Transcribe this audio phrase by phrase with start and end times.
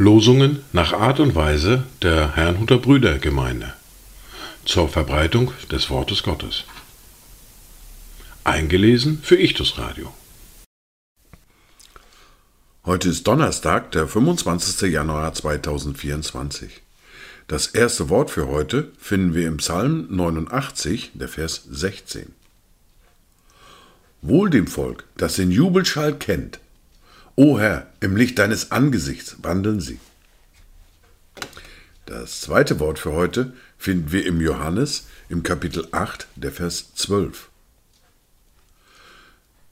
[0.00, 3.74] Losungen nach Art und Weise der Herrnhuter Brüdergemeinde
[4.64, 6.64] zur Verbreitung des Wortes Gottes.
[8.44, 10.14] Eingelesen für Ichtus Radio.
[12.86, 14.90] Heute ist Donnerstag, der 25.
[14.90, 16.80] Januar 2024.
[17.46, 22.39] Das erste Wort für heute finden wir im Psalm 89, der Vers 16.
[24.22, 26.60] Wohl dem Volk, das den Jubelschall kennt,
[27.36, 29.98] O Herr, im Licht deines Angesichts wandeln sie.
[32.04, 37.48] Das zweite Wort für heute finden wir im Johannes im Kapitel 8, der Vers 12.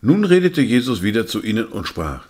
[0.00, 2.26] Nun redete Jesus wieder zu ihnen und sprach,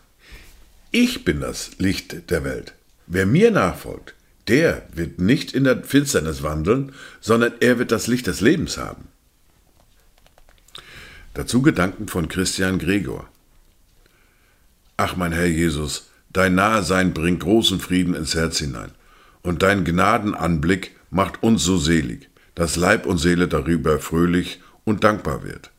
[0.93, 2.73] Ich bin das Licht der Welt.
[3.07, 4.15] Wer mir nachfolgt,
[4.49, 9.09] der wird nicht in der Finsternis wandeln, sondern er wird das Licht des Lebens haben.
[11.37, 13.29] Dazu Gedanken von Christian Gregor.
[14.97, 18.93] Ach mein Herr Jesus, dein Nahesein bringt großen Frieden ins Herz hinein,
[19.43, 25.45] und dein Gnadenanblick macht uns so selig, dass Leib und Seele darüber fröhlich und dankbar
[25.45, 25.71] wird.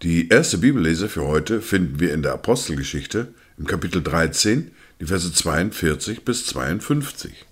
[0.00, 5.30] Die erste Bibellese für heute finden wir in der Apostelgeschichte im Kapitel 13, die Verse
[5.30, 7.49] 42 bis 52.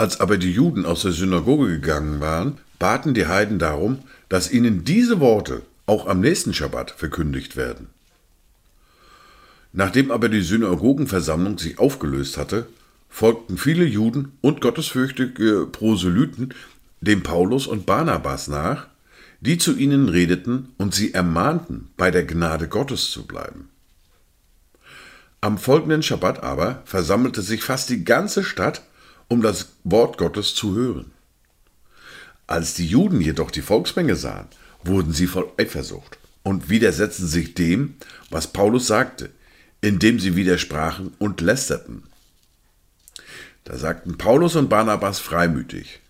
[0.00, 3.98] Als aber die Juden aus der Synagoge gegangen waren, baten die Heiden darum,
[4.30, 7.88] dass ihnen diese Worte auch am nächsten Schabbat verkündigt werden.
[9.74, 12.66] Nachdem aber die Synagogenversammlung sich aufgelöst hatte,
[13.10, 16.54] folgten viele Juden und gottesfürchtige Proselyten
[17.02, 18.86] dem Paulus und Barnabas nach,
[19.42, 23.68] die zu ihnen redeten und sie ermahnten, bei der Gnade Gottes zu bleiben.
[25.42, 28.80] Am folgenden Schabbat aber versammelte sich fast die ganze Stadt,
[29.30, 31.12] um das Wort Gottes zu hören.
[32.46, 34.48] Als die Juden jedoch die Volksmenge sahen,
[34.82, 37.94] wurden sie voll Eifersucht und widersetzten sich dem,
[38.28, 39.30] was Paulus sagte,
[39.80, 42.02] indem sie widersprachen und lästerten.
[43.64, 46.00] Da sagten Paulus und Barnabas freimütig,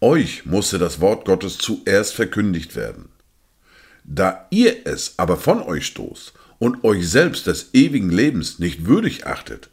[0.00, 3.08] Euch musste das Wort Gottes zuerst verkündigt werden.
[4.04, 9.26] Da ihr es aber von euch stoßt und euch selbst des ewigen Lebens nicht würdig
[9.26, 9.70] achtet,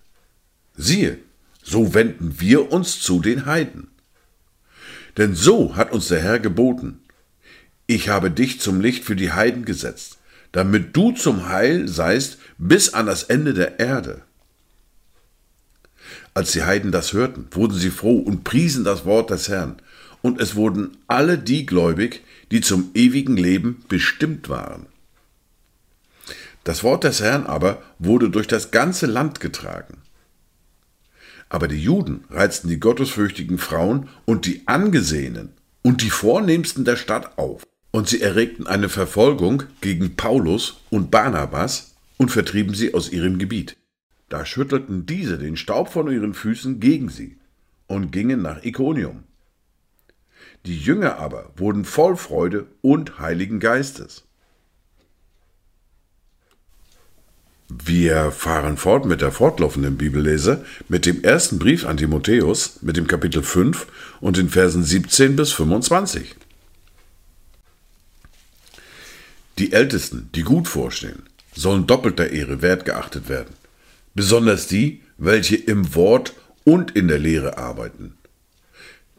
[0.76, 1.20] siehe,
[1.64, 3.88] so wenden wir uns zu den Heiden.
[5.18, 7.00] Denn so hat uns der Herr geboten.
[7.88, 10.20] Ich habe dich zum Licht für die Heiden gesetzt,
[10.52, 14.22] damit du zum Heil seist bis an das Ende der Erde.
[16.34, 19.78] Als die Heiden das hörten, wurden sie froh und priesen das Wort des Herrn,
[20.22, 24.86] und es wurden alle die gläubig, die zum ewigen Leben bestimmt waren.
[26.64, 29.98] Das Wort des Herrn aber wurde durch das ganze Land getragen.
[31.54, 35.50] Aber die Juden reizten die gottesfürchtigen Frauen und die Angesehenen
[35.84, 37.62] und die Vornehmsten der Stadt auf.
[37.92, 43.78] Und sie erregten eine Verfolgung gegen Paulus und Barnabas und vertrieben sie aus ihrem Gebiet.
[44.30, 47.38] Da schüttelten diese den Staub von ihren Füßen gegen sie
[47.86, 49.22] und gingen nach Ikonium.
[50.66, 54.24] Die Jünger aber wurden voll Freude und Heiligen Geistes.
[57.70, 63.08] Wir fahren fort mit der fortlaufenden Bibellese, mit dem ersten Brief an Timotheus, mit dem
[63.08, 63.88] Kapitel 5
[64.20, 66.36] und den Versen 17 bis 25.
[69.60, 71.24] Die Ältesten, die gut vorstehen,
[71.56, 73.54] sollen doppelter Ehre wert geachtet werden,
[74.16, 78.16] besonders die, welche im Wort und in der Lehre arbeiten.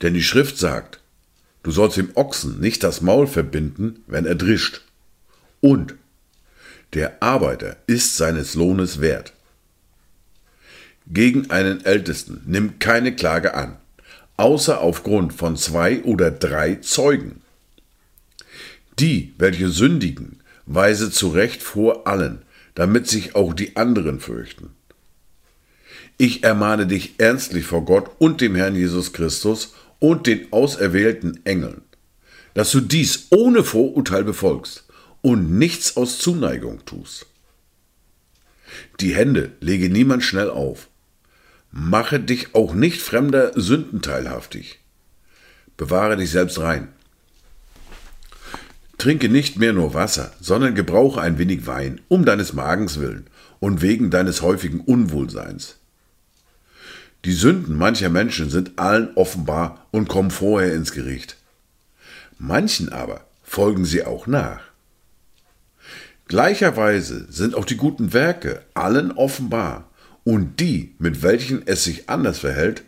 [0.03, 1.01] Denn die Schrift sagt,
[1.63, 4.83] du sollst dem Ochsen nicht das Maul verbinden, wenn er drischt,
[5.61, 5.95] und
[6.95, 9.33] der Arbeiter ist seines Lohnes wert.
[11.07, 13.77] Gegen einen Ältesten nimmt keine Klage an,
[14.37, 17.43] außer aufgrund von zwei oder drei Zeugen.
[18.99, 22.43] Die, welche sündigen, weise zurecht vor allen,
[22.75, 24.71] damit sich auch die anderen fürchten.
[26.17, 31.83] Ich ermahne dich ernstlich vor Gott und dem Herrn Jesus Christus und den auserwählten Engeln,
[32.55, 34.85] dass du dies ohne Vorurteil befolgst
[35.25, 37.25] und nichts aus Zuneigung tust.
[39.01, 40.89] Die Hände lege niemand schnell auf.
[41.71, 44.81] Mache dich auch nicht fremder Sünden teilhaftig.
[45.79, 46.89] Bewahre dich selbst rein.
[48.99, 53.27] Trinke nicht mehr nur Wasser, sondern gebrauche ein wenig Wein, um deines Magens willen
[53.61, 55.77] und wegen deines häufigen Unwohlseins.
[57.25, 61.39] Die Sünden mancher Menschen sind allen offenbar und kommen vorher ins Gericht.
[62.39, 64.74] Manchen aber folgen sie auch nach.
[66.27, 69.91] Gleicherweise sind auch die guten Werke allen offenbar,
[70.25, 72.83] und die, mit welchen es sich anders verhält,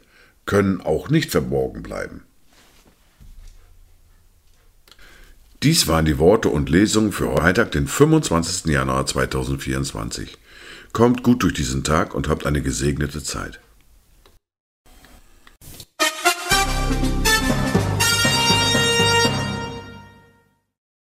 [0.46, 2.22] können auch nicht verborgen bleiben.
[5.62, 8.72] Dies waren die Worte und Lesungen für Freitag, den 25.
[8.72, 10.38] Januar 2024.
[10.92, 13.60] Kommt gut durch diesen Tag und habt eine gesegnete Zeit.